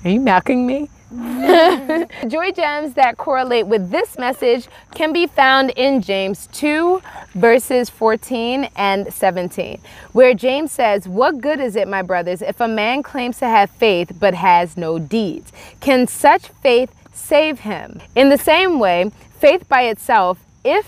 [0.04, 0.90] Are you mocking me?
[2.26, 7.02] Joy gems that correlate with this message can be found in James 2,
[7.34, 9.78] verses 14 and 17,
[10.12, 13.68] where James says, What good is it, my brothers, if a man claims to have
[13.68, 15.52] faith but has no deeds?
[15.80, 18.00] Can such faith save him?
[18.16, 20.86] In the same way, faith by itself, if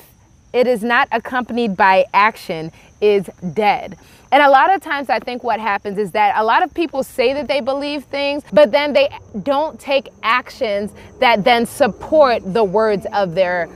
[0.55, 3.99] it is not accompanied by action, is dead.
[4.35, 7.05] And a lot of times, I think what happens is that a lot of people
[7.05, 9.09] say that they believe things, but then they
[9.45, 13.69] don't take actions that then support the words of their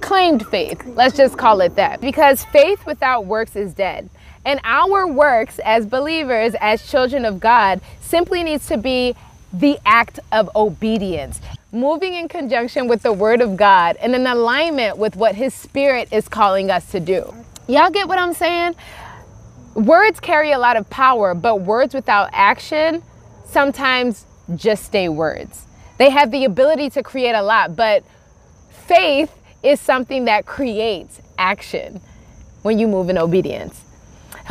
[0.00, 0.80] claimed faith.
[0.86, 2.00] Let's just call it that.
[2.00, 4.08] Because faith without works is dead.
[4.44, 9.16] And our works as believers, as children of God, simply needs to be
[9.52, 11.40] the act of obedience,
[11.72, 16.12] moving in conjunction with the Word of God and in alignment with what His Spirit
[16.12, 17.34] is calling us to do.
[17.66, 18.76] Y'all get what I'm saying?
[19.74, 23.02] Words carry a lot of power, but words without action
[23.46, 25.66] sometimes just stay words.
[25.98, 28.04] They have the ability to create a lot, but
[28.70, 32.00] faith is something that creates action
[32.62, 33.82] when you move in obedience.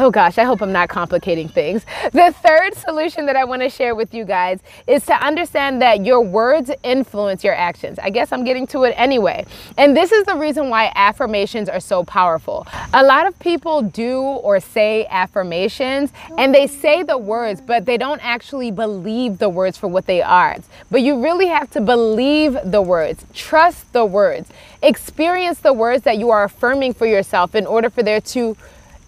[0.02, 1.86] Oh gosh, I hope I'm not complicating things.
[2.14, 6.06] The third solution that I want to share with you guys is to understand that
[6.06, 8.00] your words influence your actions.
[8.00, 9.46] I guess I'm getting to it anyway.
[9.78, 12.66] And this is the reason why affirmations are so powerful.
[12.94, 17.98] A lot of people do or say affirmations and they say the words, but they
[17.98, 20.56] don't actually believe the words for what they are.
[20.90, 24.50] But you really have to believe the words, trust the words,
[24.82, 28.56] experience the words that you are affirming for yourself in order for there to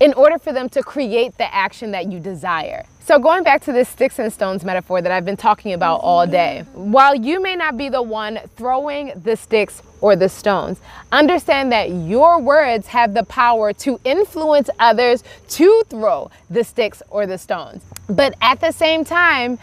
[0.01, 2.83] in order for them to create the action that you desire.
[3.05, 6.25] So, going back to this sticks and stones metaphor that I've been talking about all
[6.25, 10.79] day, while you may not be the one throwing the sticks or the stones,
[11.11, 17.27] understand that your words have the power to influence others to throw the sticks or
[17.27, 17.83] the stones.
[18.09, 19.59] But at the same time,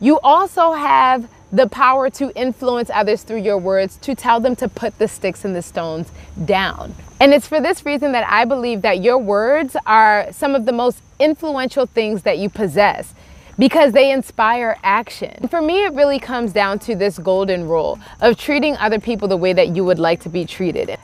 [0.00, 4.68] you also have the power to influence others through your words, to tell them to
[4.68, 6.10] put the sticks and the stones
[6.44, 6.94] down.
[7.20, 10.72] And it's for this reason that I believe that your words are some of the
[10.72, 13.12] most influential things that you possess
[13.58, 15.48] because they inspire action.
[15.48, 19.36] For me, it really comes down to this golden rule of treating other people the
[19.36, 20.96] way that you would like to be treated.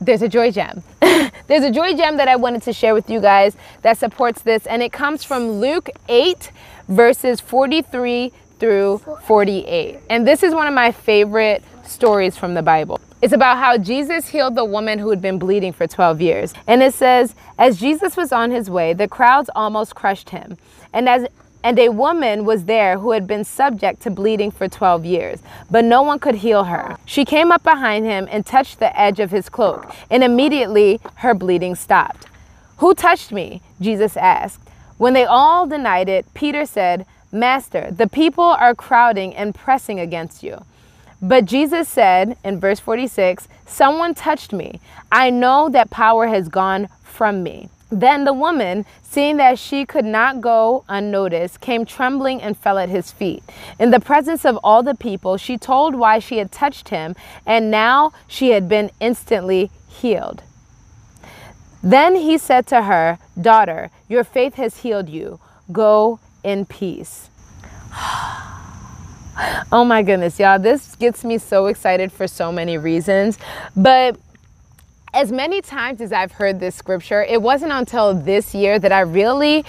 [0.00, 0.82] There's a joy gem.
[1.46, 4.66] There's a joy gem that I wanted to share with you guys that supports this,
[4.66, 6.50] and it comes from Luke 8,
[6.88, 10.00] verses 43 through 48.
[10.10, 13.00] And this is one of my favorite stories from the Bible.
[13.20, 16.54] It's about how Jesus healed the woman who had been bleeding for 12 years.
[16.66, 20.58] And it says, As Jesus was on his way, the crowds almost crushed him.
[20.92, 21.26] And as
[21.64, 25.40] and a woman was there who had been subject to bleeding for 12 years,
[25.70, 26.96] but no one could heal her.
[27.06, 31.34] She came up behind him and touched the edge of his cloak, and immediately her
[31.34, 32.26] bleeding stopped.
[32.78, 33.62] Who touched me?
[33.80, 34.68] Jesus asked.
[34.98, 40.42] When they all denied it, Peter said, Master, the people are crowding and pressing against
[40.42, 40.64] you.
[41.22, 44.80] But Jesus said in verse 46, Someone touched me.
[45.12, 47.68] I know that power has gone from me.
[47.92, 52.88] Then the woman, seeing that she could not go unnoticed, came trembling and fell at
[52.88, 53.44] his feet.
[53.78, 57.14] In the presence of all the people, she told why she had touched him,
[57.46, 60.42] and now she had been instantly healed.
[61.82, 65.38] Then he said to her, Daughter, your faith has healed you.
[65.70, 67.28] Go in peace.
[69.72, 70.58] oh my goodness, y'all.
[70.58, 73.38] This gets me so excited for so many reasons.
[73.76, 74.18] But
[75.14, 79.00] as many times as I've heard this scripture, it wasn't until this year that I
[79.00, 79.64] really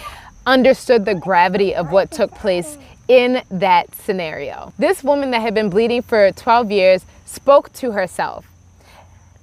[0.46, 4.74] understood the gravity of what took place in that scenario.
[4.78, 8.46] This woman that had been bleeding for 12 years spoke to herself.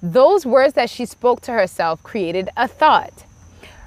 [0.03, 3.25] Those words that she spoke to herself created a thought.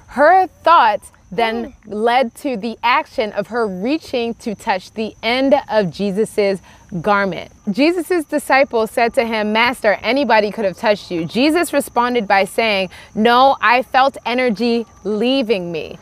[0.08, 1.74] Her thought then mm.
[1.86, 6.60] led to the action of her reaching to touch the end of Jesus's
[7.00, 7.50] garment.
[7.70, 12.90] Jesus's disciples said to him, "Master, anybody could have touched you." Jesus responded by saying,
[13.14, 15.98] "No, I felt energy leaving me."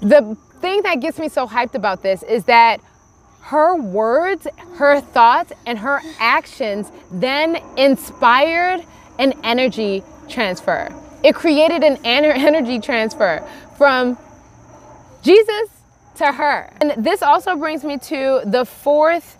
[0.00, 2.80] The thing that gets me so hyped about this is that
[3.44, 8.82] her words, her thoughts, and her actions then inspired
[9.18, 10.90] an energy transfer.
[11.22, 14.16] It created an energy transfer from
[15.24, 15.70] Jesus
[16.16, 16.70] to her.
[16.80, 19.38] And this also brings me to the fourth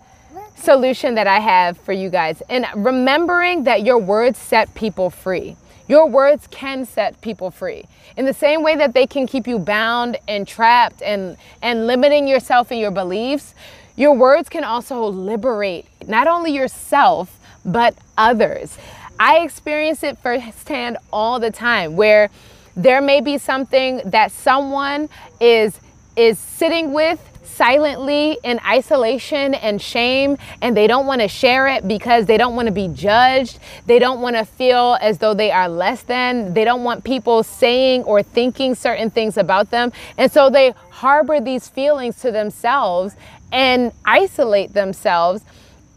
[0.57, 2.43] solution that I have for you guys.
[2.49, 5.57] And remembering that your words set people free.
[5.87, 7.85] Your words can set people free.
[8.17, 12.27] In the same way that they can keep you bound and trapped and, and limiting
[12.27, 13.55] yourself and your beliefs,
[13.95, 18.79] your words can also liberate not only yourself, but others.
[19.21, 22.31] I experience it firsthand all the time where
[22.77, 25.09] there may be something that someone
[25.41, 25.81] is
[26.17, 27.21] is sitting with
[27.55, 32.57] silently in isolation and shame and they don't want to share it because they don't
[32.57, 33.59] want to be judged.
[33.87, 36.55] They don't want to feel as though they are less than.
[36.55, 39.93] They don't want people saying or thinking certain things about them.
[40.19, 43.15] And so they harbor these feelings to themselves
[43.53, 45.43] and isolate themselves.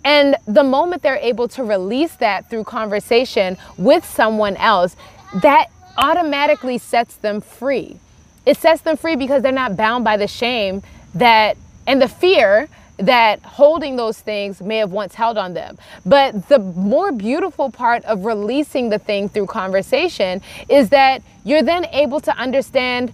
[0.04, 4.96] And the moment they're able to release that through conversation with someone else,
[5.42, 7.98] that automatically sets them free.
[8.46, 10.84] It sets them free because they're not bound by the shame
[11.16, 15.78] that and the fear that holding those things may have once held on them.
[16.06, 21.86] But the more beautiful part of releasing the thing through conversation is that you're then
[21.86, 23.14] able to understand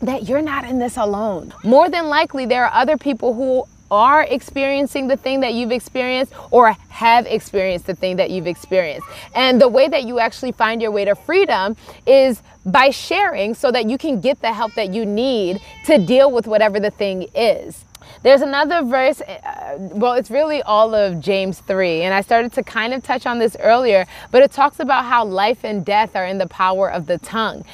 [0.00, 1.52] that you're not in this alone.
[1.64, 6.32] More than likely, there are other people who are experiencing the thing that you've experienced
[6.50, 9.06] or have experienced the thing that you've experienced.
[9.34, 11.76] And the way that you actually find your way to freedom
[12.06, 16.30] is by sharing so that you can get the help that you need to deal
[16.30, 17.84] with whatever the thing is.
[18.22, 22.62] There's another verse, uh, well, it's really all of James 3, and I started to
[22.62, 26.26] kind of touch on this earlier, but it talks about how life and death are
[26.26, 27.64] in the power of the tongue.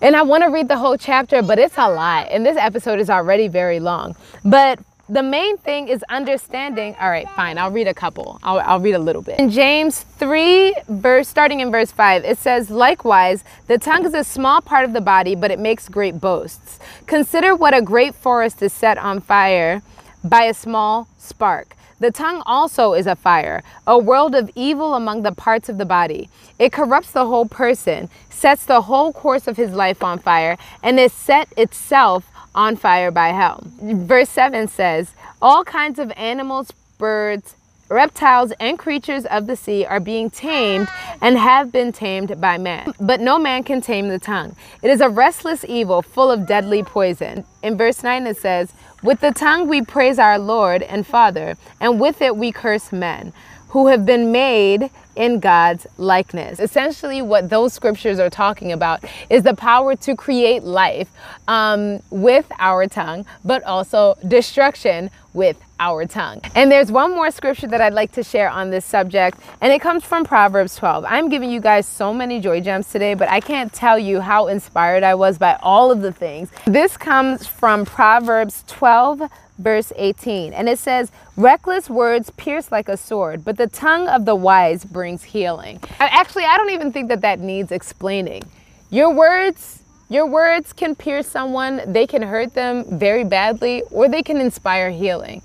[0.00, 3.00] And I want to read the whole chapter, but it's a lot, and this episode
[3.00, 4.14] is already very long.
[4.44, 4.78] But
[5.08, 6.94] the main thing is understanding.
[7.00, 7.56] All right, fine.
[7.56, 8.38] I'll read a couple.
[8.42, 9.38] I'll, I'll, read a little bit.
[9.38, 14.22] In James 3, verse starting in verse 5, it says, Likewise, the tongue is a
[14.22, 16.78] small part of the body, but it makes great boasts.
[17.06, 19.82] Consider what a great forest is set on fire
[20.22, 21.74] by a small spark.
[22.00, 25.84] The tongue also is a fire, a world of evil among the parts of the
[25.84, 26.28] body.
[26.58, 31.00] It corrupts the whole person, sets the whole course of his life on fire, and
[31.00, 33.62] is set itself on fire by hell.
[33.80, 37.54] Verse 7 says, All kinds of animals, birds,
[37.88, 40.88] reptiles, and creatures of the sea are being tamed
[41.22, 42.92] and have been tamed by man.
[43.00, 44.56] But no man can tame the tongue.
[44.82, 47.44] It is a restless evil full of deadly poison.
[47.62, 48.72] In verse 9 it says,
[49.04, 53.32] With the tongue we praise our Lord and Father, and with it we curse men
[53.70, 56.60] who have been made in God's likeness.
[56.60, 61.10] Essentially, what those scriptures are talking about is the power to create life
[61.48, 66.40] um, with our tongue, but also destruction with our tongue.
[66.54, 69.80] And there's one more scripture that I'd like to share on this subject, and it
[69.80, 71.04] comes from Proverbs 12.
[71.06, 74.46] I'm giving you guys so many joy gems today, but I can't tell you how
[74.46, 76.50] inspired I was by all of the things.
[76.64, 79.22] This comes from Proverbs 12
[79.58, 80.52] verse 18.
[80.52, 84.84] And it says, Reckless words pierce like a sword, but the tongue of the wise
[84.84, 85.80] brings healing.
[85.98, 88.42] Actually, I don't even think that that needs explaining.
[88.90, 94.22] Your words, your words can pierce someone, they can hurt them very badly, or they
[94.22, 95.42] can inspire healing.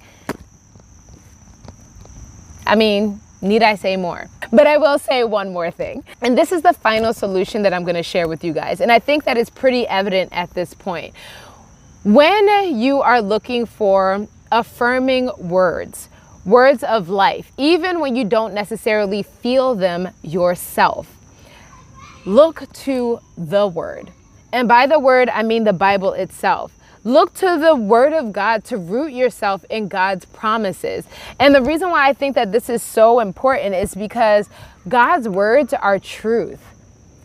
[2.66, 4.30] I mean, need I say more?
[4.52, 6.04] But I will say one more thing.
[6.22, 8.80] And this is the final solution that I'm going to share with you guys.
[8.80, 11.14] And I think that is pretty evident at this point.
[12.04, 16.10] When you are looking for affirming words,
[16.44, 21.08] words of life, even when you don't necessarily feel them yourself,
[22.26, 24.12] look to the word.
[24.52, 26.74] And by the word, I mean the Bible itself.
[27.06, 31.06] Look to the word of God to root yourself in God's promises.
[31.40, 34.50] And the reason why I think that this is so important is because
[34.90, 36.60] God's words are truth.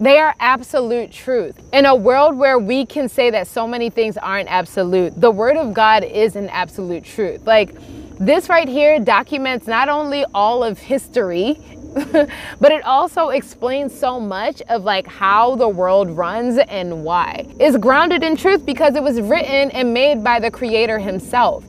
[0.01, 1.61] They are absolute truth.
[1.72, 5.57] In a world where we can say that so many things aren't absolute, the Word
[5.57, 7.44] of God is an absolute truth.
[7.44, 7.74] Like
[8.18, 11.61] this right here documents not only all of history,
[12.12, 17.44] but it also explains so much of like how the world runs and why.
[17.59, 21.64] It's grounded in truth because it was written and made by the creator himself.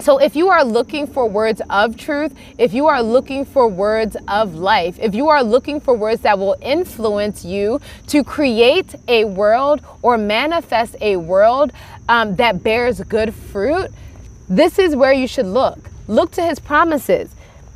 [0.00, 4.16] So, if you are looking for words of truth, if you are looking for words
[4.28, 9.24] of life, if you are looking for words that will influence you to create a
[9.24, 11.72] world or manifest a world
[12.08, 13.90] um, that bears good fruit,
[14.48, 15.90] this is where you should look.
[16.06, 17.34] Look to his promises.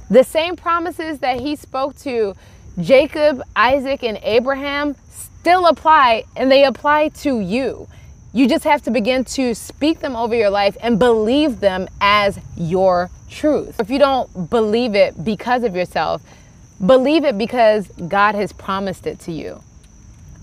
[0.08, 2.36] The same promises that he spoke to
[2.80, 7.88] Jacob, Isaac, and Abraham still apply, and they apply to you.
[8.34, 12.38] You just have to begin to speak them over your life and believe them as
[12.56, 13.78] your truth.
[13.78, 16.22] If you don't believe it because of yourself,
[16.84, 19.62] believe it because God has promised it to you.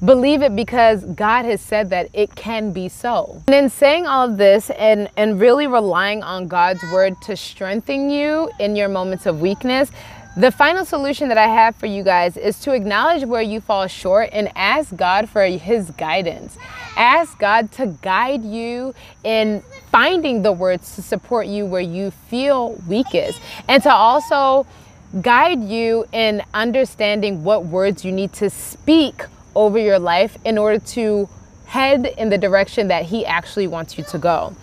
[0.05, 3.41] Believe it because God has said that it can be so.
[3.47, 8.11] And in saying all of this and, and really relying on God's word to strengthen
[8.11, 9.91] you in your moments of weakness,
[10.39, 13.87] the final solution that I have for you guys is to acknowledge where you fall
[13.87, 16.57] short and ask God for His guidance.
[16.95, 19.61] Ask God to guide you in
[19.91, 24.65] finding the words to support you where you feel weakest and to also
[25.21, 29.23] guide you in understanding what words you need to speak
[29.55, 31.27] over your life in order to
[31.65, 34.55] head in the direction that He actually wants you to go.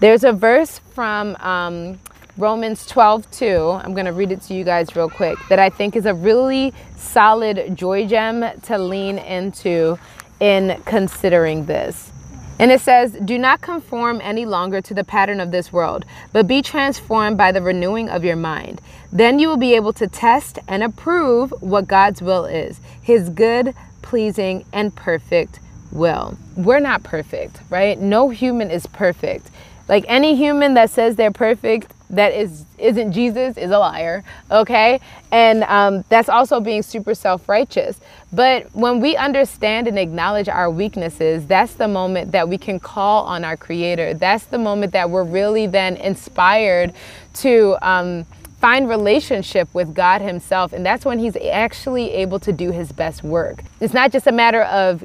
[0.00, 1.98] There's a verse from um,
[2.38, 3.80] Romans 12, 2.
[3.82, 6.14] I'm going to read it to you guys real quick that I think is a
[6.14, 9.98] really solid joy gem to lean into
[10.38, 12.12] in considering this.
[12.60, 16.46] And it says, Do not conform any longer to the pattern of this world, but
[16.46, 18.80] be transformed by the renewing of your mind.
[19.12, 23.74] Then you will be able to test and approve what God's will is, his good,
[24.00, 25.58] pleasing, and perfect
[25.90, 26.38] will.
[26.56, 27.98] We're not perfect, right?
[27.98, 29.50] No human is perfect.
[29.88, 35.00] Like any human that says they're perfect that is isn't Jesus is a liar, okay?
[35.30, 38.00] And um, that's also being super self-righteous.
[38.32, 43.24] But when we understand and acknowledge our weaknesses, that's the moment that we can call
[43.24, 44.14] on our Creator.
[44.14, 46.94] That's the moment that we're really then inspired
[47.34, 47.76] to.
[47.82, 48.26] Um,
[48.60, 53.22] find relationship with God Himself, and that's when He's actually able to do His best
[53.22, 53.62] work.
[53.80, 55.04] It's not just a matter of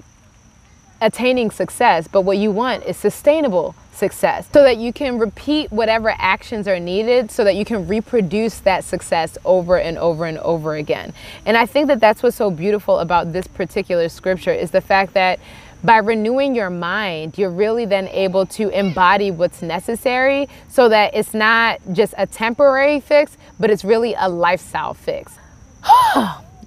[0.99, 6.13] attaining success, but what you want is sustainable success so that you can repeat whatever
[6.17, 10.75] actions are needed so that you can reproduce that success over and over and over
[10.75, 11.13] again.
[11.45, 15.13] And I think that that's what's so beautiful about this particular scripture is the fact
[15.13, 15.39] that
[15.83, 21.33] by renewing your mind, you're really then able to embody what's necessary so that it's
[21.33, 25.37] not just a temporary fix, but it's really a lifestyle fix.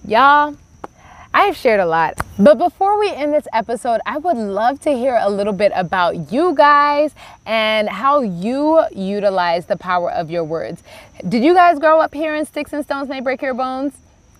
[0.06, 0.56] Y'all,
[1.38, 2.18] I've shared a lot.
[2.38, 6.32] But before we end this episode, I would love to hear a little bit about
[6.32, 7.14] you guys
[7.44, 10.82] and how you utilize the power of your words.
[11.28, 13.92] Did you guys grow up hearing sticks and stones may break your bones?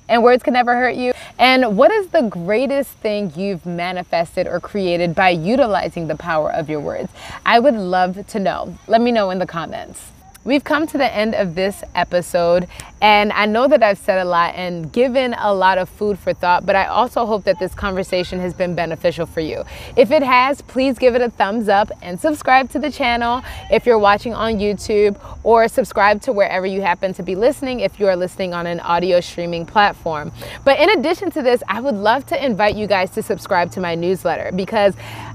[0.09, 1.12] And words can never hurt you.
[1.38, 6.70] And what is the greatest thing you've manifested or created by utilizing the power of
[6.70, 7.12] your words?
[7.44, 8.74] I would love to know.
[8.86, 10.12] Let me know in the comments.
[10.47, 12.68] We've come to the end of this episode,
[13.01, 16.32] and I know that I've said a lot and given a lot of food for
[16.32, 19.64] thought, but I also hope that this conversation has been beneficial for you.
[19.97, 23.42] If it has, please give it a thumbs up and subscribe to the channel
[23.72, 27.99] if you're watching on YouTube, or subscribe to wherever you happen to be listening if
[27.99, 30.30] you are listening on an audio streaming platform.
[30.64, 33.80] But in addition to this, I would love to invite you guys to subscribe to
[33.80, 34.94] my newsletter because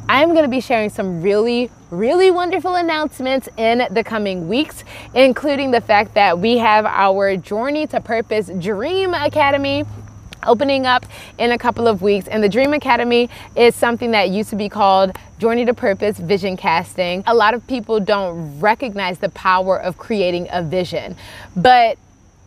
[0.10, 4.84] I'm going to be sharing some really, really wonderful announcements in the coming weeks,
[5.14, 9.86] including the fact that we have our Journey to Purpose Dream Academy
[10.46, 11.06] opening up
[11.38, 12.28] in a couple of weeks.
[12.28, 16.58] And the Dream Academy is something that used to be called Journey to Purpose Vision
[16.58, 17.24] Casting.
[17.28, 21.16] A lot of people don't recognize the power of creating a vision,
[21.56, 21.98] but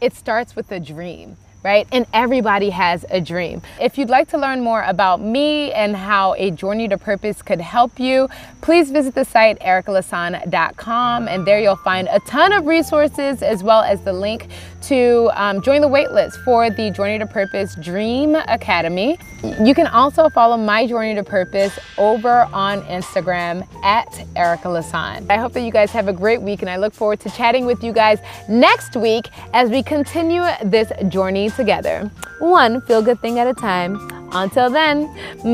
[0.01, 1.89] it starts with a dream right?
[1.91, 3.63] And everybody has a dream.
[3.81, 7.61] If you'd like to learn more about me and how a journey to purpose could
[7.61, 8.29] help you,
[8.61, 13.83] please visit the site ericalasan.com and there you'll find a ton of resources as well
[13.83, 14.49] as the link
[14.83, 19.19] to um, join the waitlist for the Journey to Purpose Dream Academy.
[19.63, 25.31] You can also follow my Journey to Purpose over on Instagram at Erica Lasan.
[25.31, 27.65] I hope that you guys have a great week and I look forward to chatting
[27.65, 32.11] with you guys next week as we continue this journey together.
[32.41, 33.99] One feel good thing at a time.
[34.33, 35.07] Until then,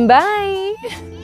[0.07, 0.75] bye.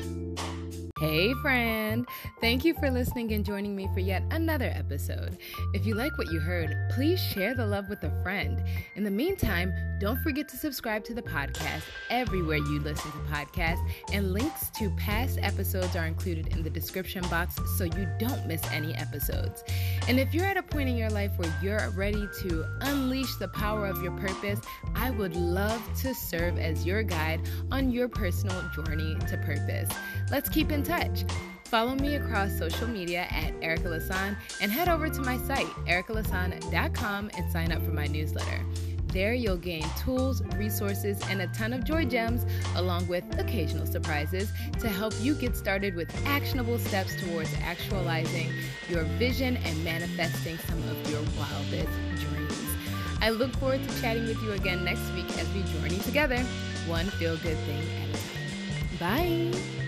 [0.98, 2.08] Hey, friend.
[2.40, 5.36] Thank you for listening and joining me for yet another episode.
[5.74, 8.64] If you like what you heard, please share the love with a friend.
[8.94, 13.86] In the meantime, don't forget to subscribe to the podcast everywhere you listen to podcasts,
[14.14, 18.62] and links to past episodes are included in the description box so you don't miss
[18.72, 19.64] any episodes.
[20.08, 23.48] And if you're at a point in your life where you're ready to unleash the
[23.48, 24.60] power of your purpose,
[24.94, 29.90] I would love to serve as your guide on your personal journey to purpose.
[30.30, 31.24] Let's keep in touch.
[31.64, 37.30] Follow me across social media at Erica Lasan and head over to my site, ericalasan.com,
[37.36, 38.64] and sign up for my newsletter.
[39.08, 44.52] There, you'll gain tools, resources, and a ton of joy gems, along with occasional surprises
[44.78, 48.52] to help you get started with actionable steps towards actualizing
[48.88, 52.76] your vision and manifesting some of your wildest dreams.
[53.20, 56.38] I look forward to chatting with you again next week as we journey together,
[56.86, 59.52] one feel good thing at a time.
[59.52, 59.85] Bye.